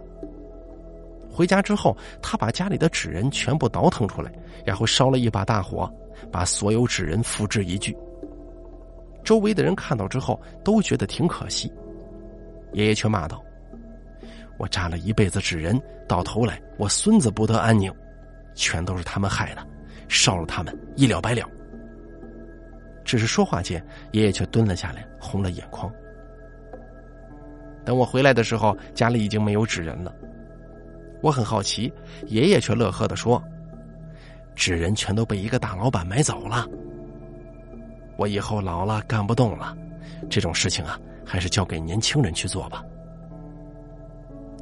[1.31, 4.31] 回家之后，他把家里的纸人全部倒腾出来，
[4.63, 5.91] 然后烧了一把大火，
[6.31, 7.95] 把所有纸人付之一炬。
[9.23, 11.71] 周围的人看到之后都觉得挺可惜，
[12.73, 13.43] 爷爷却骂道。
[14.57, 17.93] 我扎了一辈子纸人，到头来我孙子不得安宁，
[18.53, 19.67] 全都是他们害的，
[20.07, 21.47] 烧了他们一了百了。
[23.03, 25.91] 只是说话间，爷爷却蹲了下来，红了眼眶。
[27.83, 30.13] 等我回来的时候，家里已经没有纸人了。
[31.21, 31.91] 我很好奇，
[32.27, 33.43] 爷爷却乐呵的说
[34.55, 36.67] ：“纸人全都被一个大老板买走了。
[38.17, 39.75] 我以后老了干不动了，
[40.29, 42.83] 这种事情啊，还是交给年轻人去做吧。”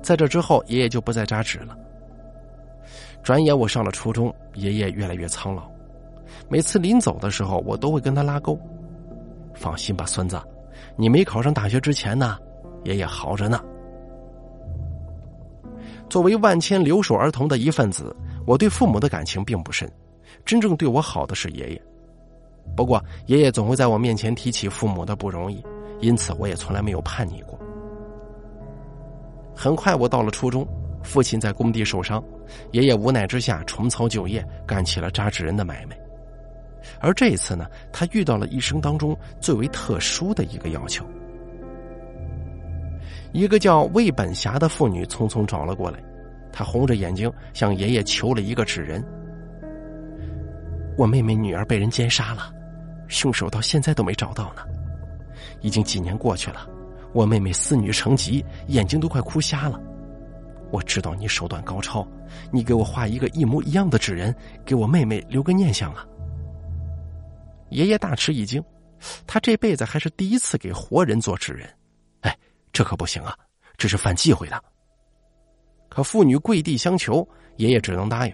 [0.01, 1.77] 在这之后，爷爷就不再扎纸了。
[3.23, 5.69] 转眼我上了初中，爷爷越来越苍老。
[6.49, 8.59] 每次临走的时候，我都会跟他拉钩
[9.53, 10.41] ：“放心吧，孙子，
[10.95, 12.37] 你没考上大学之前呢，
[12.83, 13.61] 爷爷好着呢。”
[16.09, 18.13] 作为万千留守儿童的一份子，
[18.45, 19.89] 我对父母的感情并不深，
[20.43, 21.81] 真正对我好的是爷爷。
[22.75, 25.63] 不过，爷爷总会在我面前提起父母的不容易，
[25.99, 27.57] 因此我也从来没有叛逆过。
[29.61, 30.67] 很快，我到了初中，
[31.03, 32.19] 父亲在工地受伤，
[32.71, 35.95] 爷爷无奈之下重操旧业，干起了扎纸人的买卖。
[36.99, 41.05] 而这一次呢，他遇到了一生当中最为特殊的一个要求。
[43.33, 45.99] 一个叫魏本霞的妇女匆匆找了过来，
[46.51, 49.05] 她红着眼睛向爷爷求了一个纸人
[50.97, 52.51] ：“我妹妹女儿被人奸杀了，
[53.07, 54.63] 凶手到现在都没找到呢，
[55.59, 56.67] 已经几年过去了，
[57.13, 59.79] 我妹妹思女成疾，眼睛都快哭瞎了。
[60.71, 62.07] 我知道你手段高超，
[62.51, 64.33] 你给我画一个一模一样的纸人，
[64.65, 66.05] 给我妹妹留个念想啊！”
[67.69, 68.63] 爷爷大吃一惊，
[69.27, 71.69] 他这辈子还是第一次给活人做纸人。
[72.21, 72.37] 哎
[72.71, 73.35] 这可不行啊！
[73.77, 74.63] 这是犯忌讳的。
[75.89, 78.33] 可妇女跪地相求，爷爷只能答应。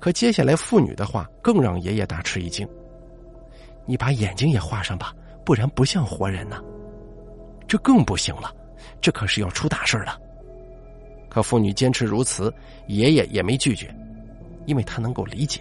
[0.00, 2.66] 可接下来妇女的话更让爷爷大吃一惊
[3.86, 6.60] ：“你把眼睛也画上吧，不然不像活人呢。”
[7.68, 8.50] 这更不行了，
[9.00, 10.18] 这可是要出大事了。
[11.28, 12.52] 可妇女坚持如此，
[12.86, 13.94] 爷爷也没拒绝，
[14.64, 15.60] 因为他能够理解。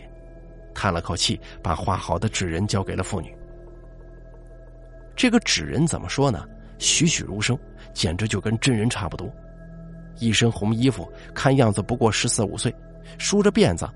[0.74, 3.36] 叹了口气，把画好的纸人交给了妇女。
[5.16, 6.48] 这个纸人怎么说呢？
[6.78, 7.58] 栩栩如生，
[7.94, 9.30] 简直就跟真人差不多。
[10.20, 12.74] 一身红衣服，看样子不过十四五岁，
[13.18, 13.90] 梳着辫子，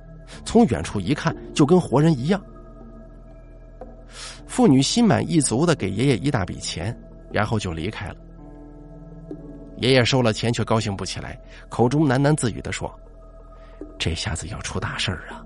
[0.44, 2.44] 从远处一看就跟活人一样。
[4.48, 6.96] 妇女心满意足的给爷爷一大笔钱，
[7.32, 8.16] 然后就离开了。
[9.78, 12.94] 爷爷收了钱却高兴不起来，口中喃喃自语的说
[13.98, 15.44] ：“这下子要出大事儿啊！”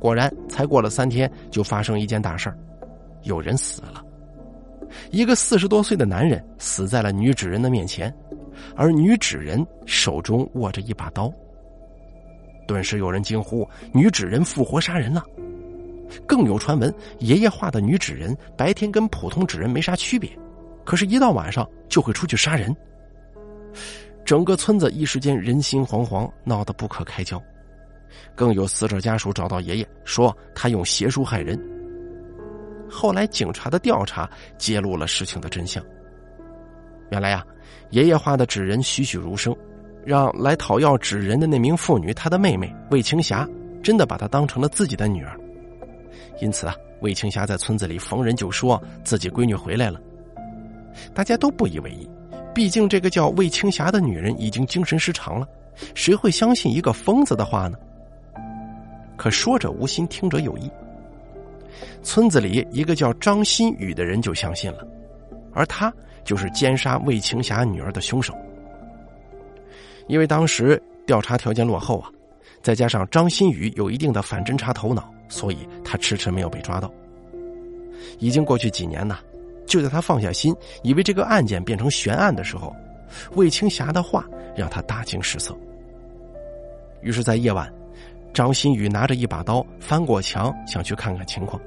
[0.00, 2.58] 果然，才过了三天，就发生一件大事儿
[3.22, 4.04] 有人死了。
[5.12, 8.12] 一个四十多岁的男人死在了女纸人的面前，
[8.74, 11.32] 而女纸人手中握着一把刀。
[12.66, 15.24] 顿时有人惊呼：“女纸人复活杀人了！”
[16.26, 20.30] 更有传闻，爷爷画的女纸人白天跟普通纸人没啥区别，
[20.84, 22.74] 可是，一到晚上就会出去杀人。
[24.24, 27.42] 整个村子一时间人心惶惶，闹得不可开交。
[28.34, 31.58] 更有死者家属找到爷爷，说他用邪术害人。
[32.88, 35.82] 后来警察的调查揭露了事情的真相。
[37.10, 37.44] 原来呀，
[37.90, 39.54] 爷爷画的纸人栩栩如生，
[40.04, 43.48] 让来讨要纸人的那名妇女，她的妹妹魏青霞，
[43.82, 45.38] 真的把她当成了自己的女儿。
[46.42, 50.00] 因此啊，魏青霞在村子里逢人就说自己闺女回来了。
[51.14, 52.10] 大家都不以为意，
[52.52, 55.46] 毕竟这个叫魏青霞的女人已经精神失常了，
[55.94, 57.78] 谁会相信一个疯子的话呢？
[59.16, 60.68] 可说者无心，听者有意。
[62.02, 64.84] 村子里一个叫张新宇的人就相信了，
[65.52, 68.34] 而他就是奸杀魏青霞女儿的凶手。
[70.08, 72.10] 因为当时调查条件落后啊，
[72.62, 76.92] 再加上张新宇有一定的反侦查头脑，所以他迟迟没有被抓到。
[78.18, 79.18] 已经过去几年呢，
[79.66, 82.74] 就在他放下心，以为这个案件变成悬案的时候，
[83.34, 84.24] 魏青霞的话
[84.56, 85.56] 让他大惊失色。
[87.00, 87.72] 于是，在夜晚。
[88.32, 91.60] 张新宇拿着一把刀翻过墙，想去看看情况。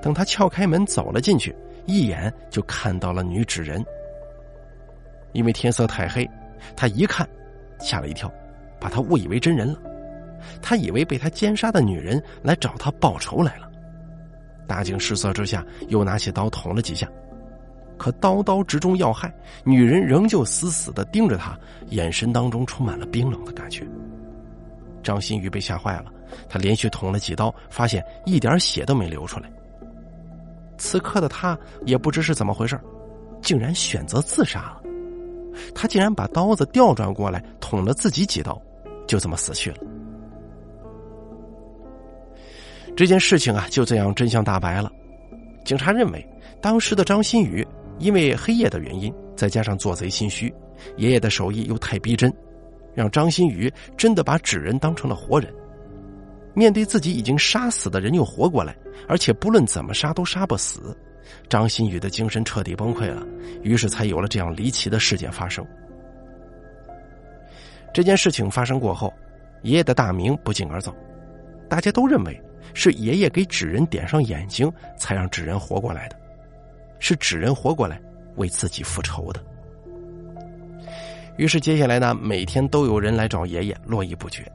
[0.00, 1.52] 等他撬开门走了进去，
[1.86, 3.84] 一眼就看到了女纸人。
[5.32, 6.24] 因为天色太黑，
[6.76, 7.28] 他一看，
[7.80, 8.32] 吓了一跳，
[8.78, 9.76] 把他误以为真人了。
[10.60, 13.70] 他以为被他奸杀的女人来找他报仇来了，
[14.66, 17.08] 大惊失色之下，又拿起刀捅了几下。
[17.98, 19.32] 可刀刀直中要害，
[19.64, 21.56] 女人仍旧死死的盯着他，
[21.90, 23.86] 眼神当中充满了冰冷的感觉。
[25.02, 26.06] 张新宇被吓坏了，
[26.48, 29.48] 他连续捅了几刀，发现一点血都没流出来。
[30.78, 32.80] 此刻的他也不知是怎么回事，
[33.40, 34.82] 竟然选择自杀了。
[35.74, 38.60] 他竟然把刀子调转过来捅了自己几刀，
[39.06, 39.76] 就这么死去了。
[42.94, 44.90] 这件事情啊，就这样真相大白了。
[45.64, 46.26] 警察认为，
[46.60, 47.66] 当时的张新宇
[47.98, 50.52] 因为黑夜的原因，再加上做贼心虚，
[50.96, 52.32] 爷爷的手艺又太逼真。
[52.94, 55.50] 让张新宇真的把纸人当成了活人，
[56.54, 58.76] 面对自己已经杀死的人又活过来，
[59.08, 60.94] 而且不论怎么杀都杀不死，
[61.48, 63.26] 张新宇的精神彻底崩溃了，
[63.62, 65.66] 于是才有了这样离奇的事件发生。
[67.94, 69.10] 这件事情发生过后，
[69.62, 70.94] 爷爷的大名不胫而走，
[71.70, 72.38] 大家都认为
[72.74, 76.16] 是爷爷给纸人点上眼睛，才让纸人活过来的，
[76.98, 78.00] 是纸人活过来
[78.36, 79.40] 为自己复仇的。
[81.36, 84.50] 于是，接下来呢，每天都有人来找爷爷，络绎不绝。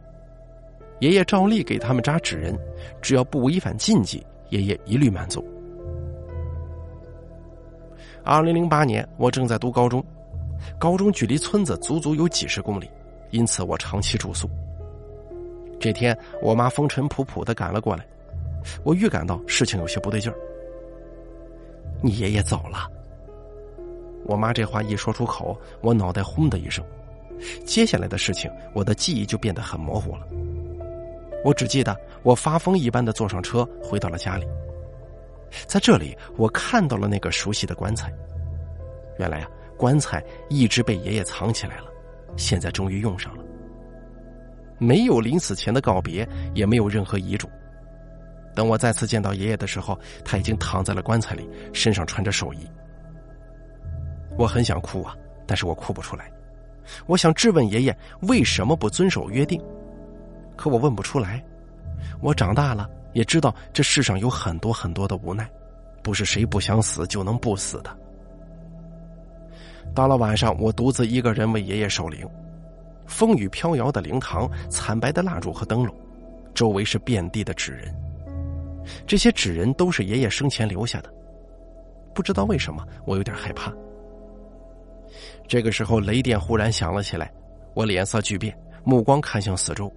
[1.00, 2.58] 爷爷照例给他们扎纸人，
[3.02, 5.44] 只要不违反禁忌，爷爷一律满足。
[8.24, 10.04] 二零零八年，我正在读高中，
[10.80, 12.90] 高中距离村子足足有几十公里，
[13.32, 14.50] 因此我长期住宿。
[15.80, 18.06] 这天，我妈风尘仆仆的赶了过来，
[18.84, 20.38] 我预感到事情有些不对劲儿。
[22.02, 22.90] 你爷爷走了。
[24.26, 26.84] 我妈这话一说出口，我脑袋轰的一声，
[27.66, 30.28] 接下来的事情，我的记忆就变得很模糊了。
[31.44, 34.46] 我只记得我发疯一般的坐上车，回到了家里。
[35.66, 38.12] 在这里，我看到了那个熟悉的棺材。
[39.18, 41.86] 原来啊，棺材一直被爷爷藏起来了，
[42.36, 43.44] 现在终于用上了。
[44.78, 47.50] 没有临死前的告别，也没有任何遗嘱。
[48.56, 52.68] 等我再次见到爷爷的时候，他已经躺在了棺材里，身上穿着寿衣。
[54.38, 55.16] 我很想哭啊，
[55.46, 56.32] 但是我哭不出来。
[57.06, 59.62] 我想质问爷爷为什么不遵守约定，
[60.56, 61.44] 可我问不出来。
[62.22, 65.50] 我长大了，也知道这世上有很多很多的无奈，
[66.02, 67.96] 不是谁不想死就能不死的。
[69.94, 72.28] 到了晚上，我独自一个人为爷爷守灵。
[73.08, 75.96] 风雨飘摇的灵堂，惨白的蜡烛和灯笼，
[76.54, 77.94] 周围是遍地的纸人。
[79.06, 81.14] 这些纸人都是爷爷生前留下的。
[82.14, 83.74] 不知道为什么，我有点害怕。
[85.48, 87.32] 这个时候，雷电忽然响了起来，
[87.74, 89.92] 我脸色巨变，目光看向四周。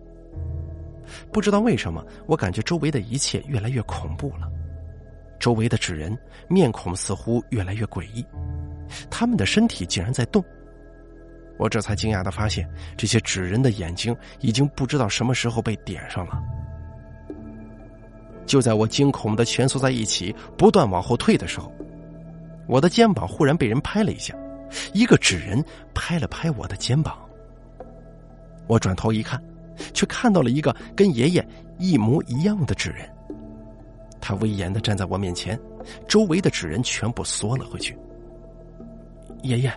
[1.32, 4.48] 不知道为什么，我感觉周围的一切越来越恐怖了。
[5.38, 6.16] 周围的纸人
[6.48, 8.24] 面孔似乎越来越诡异，
[9.10, 10.44] 他们的身体竟然在动。
[11.58, 16.42] 我这才惊讶的发现，这些纸人的眼睛已经不知道什么时候被点上了。
[18.46, 21.70] 就在我惊恐的蜷缩在一起，不断往后退的时候，
[22.66, 24.34] 我的肩膀忽然被人拍了一下，
[24.94, 25.62] 一个纸人
[25.94, 27.18] 拍了拍我的肩膀。
[28.66, 29.40] 我转头一看，
[29.92, 31.46] 却看到了一个跟爷爷
[31.78, 33.08] 一模一样的纸人。
[34.20, 35.58] 他威严的站在我面前，
[36.08, 37.96] 周围的纸人全部缩了回去。
[39.42, 39.72] 爷爷。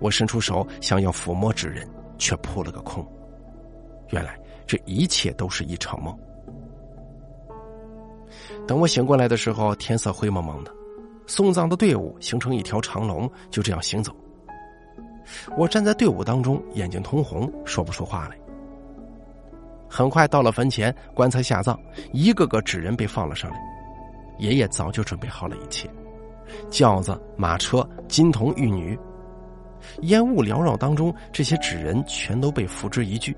[0.00, 1.88] 我伸出手想要抚摸纸人，
[2.18, 3.06] 却扑了个空。
[4.10, 6.16] 原来这一切都是一场梦。
[8.66, 10.72] 等我醒过来的时候，天色灰蒙蒙的，
[11.26, 14.14] 送葬的队伍形成一条长龙，就这样行走。
[15.56, 18.38] 我站在队伍当中，眼睛通红，说不出话来。
[19.88, 21.78] 很快到了坟前，棺材下葬，
[22.12, 23.58] 一个个纸人被放了上来。
[24.38, 25.88] 爷爷早就准备好了一切：
[26.70, 28.98] 轿子、马车、金童玉女。
[30.02, 33.34] 烟雾缭绕当中，这些纸人全都被付之一炬。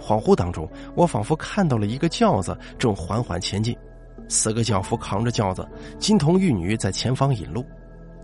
[0.00, 3.76] 恍惚当中，我仿佛看到了一个轿子正缓缓前进，
[4.28, 5.68] 四个轿夫扛着轿子，
[5.98, 7.64] 金童玉女在前方引路，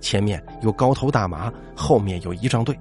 [0.01, 2.79] 前面有高头大马，后面有仪仗队。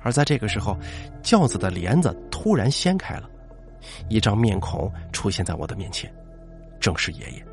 [0.00, 0.78] 而在这个时候，
[1.22, 3.28] 轿子的帘子突然掀开了，
[4.08, 6.12] 一张面孔出现在我的面前，
[6.78, 7.44] 正是爷爷。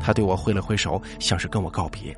[0.00, 2.16] 他对我挥了挥手，像是跟我告别。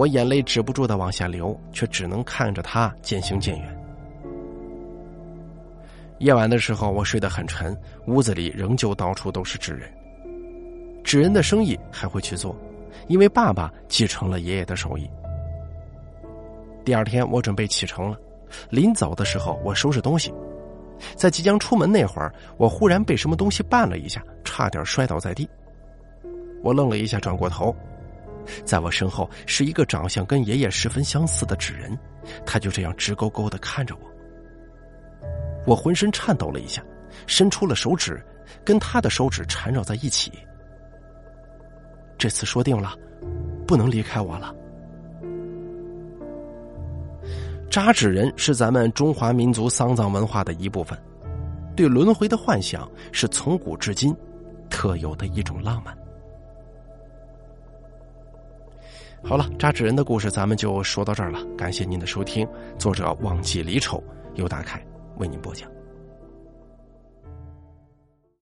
[0.00, 3.78] 我眼泪止不住的往下流，却只能看着他渐行渐远。
[6.20, 9.92] 夜晚的时候，我睡得很沉，屋子里仍旧到处都是纸人。
[11.04, 12.56] 纸人的生意还会去做，
[13.08, 15.06] 因为爸爸继承了爷爷的手艺。
[16.82, 18.18] 第二天，我准备启程了。
[18.70, 20.32] 临走的时候，我收拾东西，
[21.14, 25.46] 在即将出门那会儿，我忽然被什么东西绊了一下，差点摔倒在地。
[26.62, 27.76] 我愣了一下，转过头。
[28.64, 31.98] 在我身后是一个长相跟爷爷十分相似的纸人，
[32.44, 34.10] 他就这样直勾勾的看着我。
[35.66, 36.82] 我浑身颤抖了一下，
[37.26, 38.24] 伸出了手指，
[38.64, 40.32] 跟他的手指缠绕在一起。
[42.16, 42.94] 这次说定了，
[43.66, 44.54] 不能离开我了。
[47.70, 50.98] 扎纸人是咱们中华民族丧葬文化的一部分，
[51.76, 54.16] 对轮回的幻想是从古至今
[54.68, 55.96] 特有的一种浪漫。
[59.22, 61.38] 好了，扎纸人的故事咱们就说到这儿了。
[61.56, 62.46] 感谢您的收听，
[62.78, 64.02] 作者忘记离愁，
[64.34, 64.84] 由大凯
[65.18, 65.70] 为您播讲。